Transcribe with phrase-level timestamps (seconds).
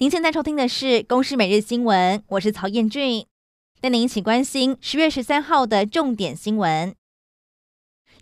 [0.00, 3.26] 您现在收听的是《公视每日新闻》，我是曹彦俊，
[3.80, 6.94] 带您一起关心十月十三号的重点新闻。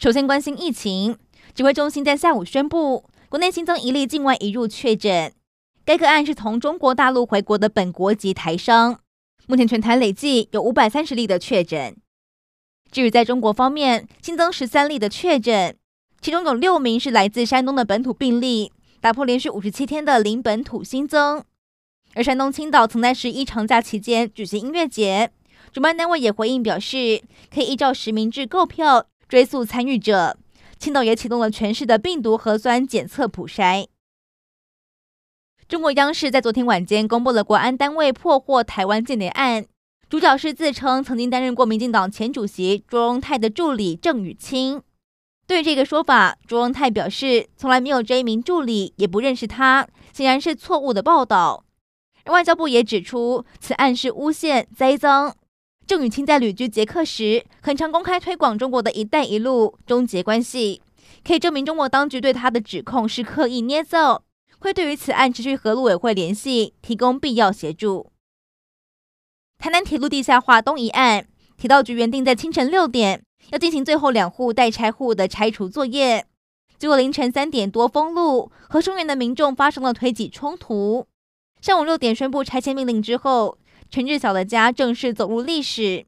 [0.00, 1.18] 首先关心疫情，
[1.54, 5.34] 指挥中心在下午宣布，国内新增一例境外移入确诊，
[5.84, 8.98] 该个案是从中国大陆回国的本国籍台商。
[9.46, 11.94] 目前全台累计有五百三十例的确诊。
[12.90, 15.76] 至于在中国方面，新增十三例的确诊，
[16.22, 18.72] 其中有六名是来自山东的本土病例，
[19.02, 21.44] 打破连续五十七天的零本土新增。
[22.16, 25.30] 而山东青岛曾在十一长假期间举行音乐节，
[25.70, 30.38] 主办单位也回应表示，可以依照实名制购票追溯参与者。
[30.78, 33.88] 青岛也启动了全市的病毒核酸检测普筛。
[35.68, 39.66] 中国央视在昨天晚间公布了国安单位破获台湾间谍案，
[40.08, 44.80] 主角是自称曾经担任过民进党前主席卓荣泰的助理郑宇清。
[45.46, 51.65] 对这个说法，卓荣泰表示从来没有这一名助理，也不认识他，显然是错误的报道。
[52.26, 55.34] 外交部也指出，此案是诬陷栽赃。
[55.86, 60.82] 郑宇清在旅居捷克时，很常公开推广中国的一带一路终结关系，
[61.24, 64.24] 可以证明中国当局对他的指控是刻意捏造，
[64.58, 68.10] 会对于此案持续和陆委会联系，提供必要协助。
[69.58, 76.26] 台南铁路地下化东移案，铁道局原定在清晨六点要进行最后两户待拆户的拆除作业，
[76.76, 81.06] 结果凌晨三点多封路，和松原的民众发生了推挤冲突。
[81.60, 83.58] 上午六点宣布拆迁命令之后，
[83.90, 86.06] 陈志晓的家正式走入历史。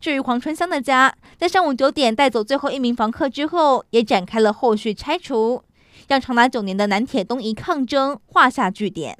[0.00, 5.62] 至于黄春香的家，在上午九点带走最后一名房客之后，也展开了后续拆除，
[6.08, 9.18] 让长达九年的南铁东移抗争画下句点。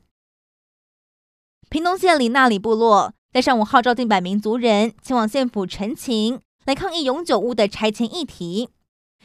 [1.68, 8.70] 屏东县里纳里部落在上午号召近百名族人前往县府陈情，来抗议永久屋的拆迁议题。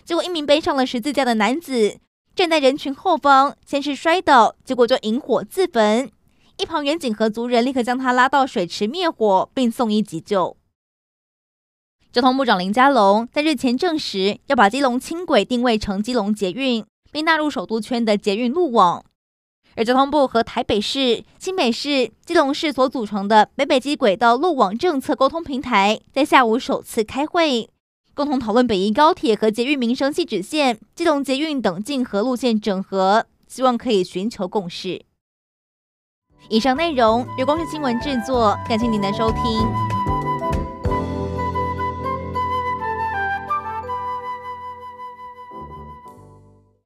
[0.04, 2.00] 结果，一名背上了十字架的男子
[2.36, 6.12] 站在人群后方，先是摔倒，结果就引火自焚。
[6.58, 10.56] 一旁远景和族人立刻将他拉到水池灭火，并送医急救。
[12.12, 19.04] 交通部长林佳龙在日前证实，要把基隆轻轨定位成基隆捷运，并纳入首都圈的捷运路网。
[19.76, 27.68] 而交通部和台北市、新北市、基隆市所组成的北北基轨道路网政策沟通平台，在下午首次开会，
[28.14, 35.04] 共同讨论北宜高铁和捷运民生汐止线、基隆捷运等竞合路线整合，希望可以寻求共识。
[36.50, 39.93] 以上内容由光视新闻制作，感谢您的收听。